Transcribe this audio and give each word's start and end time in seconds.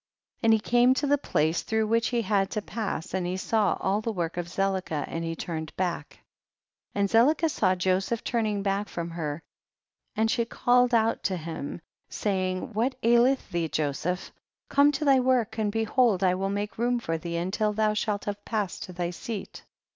50. 0.37 0.45
And 0.47 0.53
he 0.53 0.59
came 0.59 0.95
to 0.95 1.05
the 1.05 1.19
place 1.19 1.61
through 1.61 1.85
which 1.85 2.07
he 2.07 2.23
had 2.23 2.49
to 2.49 2.61
pass, 2.63 3.13
and 3.13 3.27
he 3.27 3.37
saw 3.37 3.77
all 3.79 4.01
the 4.01 4.11
work 4.11 4.35
of 4.35 4.47
Zelicah, 4.47 5.05
and 5.07 5.23
he 5.23 5.35
turned 5.35 5.75
back. 5.75 6.17
51. 6.93 6.99
And 6.99 7.07
Zelicah 7.07 7.49
saw'Joseph 7.51 8.23
turn 8.23 8.47
ing 8.47 8.63
back 8.63 8.89
from 8.89 9.11
her, 9.11 9.43
and 10.15 10.31
she 10.31 10.43
called 10.43 10.95
out 10.95 11.21
to 11.25 11.37
him, 11.37 11.81
saying, 12.09 12.73
what 12.73 12.95
aileth 13.03 13.51
thee 13.51 13.67
Jo 13.69 13.91
seph? 13.91 14.31
come 14.69 14.91
to 14.93 15.05
thy 15.05 15.19
work, 15.19 15.59
and 15.59 15.71
behold 15.71 16.23
I 16.23 16.33
will 16.33 16.49
make 16.49 16.79
room 16.79 16.97
for 16.97 17.19
thee 17.19 17.35
until 17.37 17.71
thou 17.71 17.93
shalt 17.93 18.25
have 18.25 18.43
passed 18.43 18.81
to 18.85 18.93
thy 18.93 19.11
seat. 19.11 19.63